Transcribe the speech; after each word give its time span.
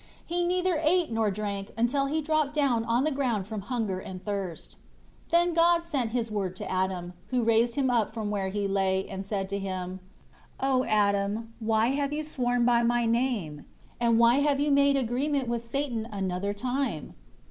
He 0.25 0.43
neither 0.43 0.81
ate 0.83 1.11
nor 1.11 1.29
drank 1.29 1.69
until 1.77 2.07
he 2.07 2.21
dropped 2.23 2.55
down 2.55 2.83
on 2.85 3.03
the 3.03 3.11
ground 3.11 3.45
from 3.45 3.61
hunger 3.61 3.99
and 3.99 4.25
thirst. 4.25 4.77
7 5.29 5.49
Then 5.49 5.53
God 5.53 5.83
sent 5.83 6.09
His 6.09 6.31
Word 6.31 6.55
to 6.55 6.67
Adam, 6.67 7.13
who 7.27 7.43
raised 7.43 7.75
him 7.75 7.91
up 7.91 8.11
from 8.11 8.31
where 8.31 8.47
he 8.47 8.67
lay, 8.67 9.07
and 9.07 9.23
said 9.23 9.47
to 9.49 9.59
him, 9.59 9.99
"O 10.59 10.83
Adam, 10.85 11.53
why 11.59 11.89
have 11.89 12.11
you 12.11 12.23
sworn 12.23 12.65
by 12.65 12.81
My 12.81 13.05
name, 13.05 13.63
and 13.99 14.17
why 14.17 14.37
have 14.37 14.59
you 14.59 14.71
made 14.71 14.97
agreement 14.97 15.47
with 15.47 15.63
Satan 15.63 16.07
another 16.11 16.51
time?" 16.51 17.13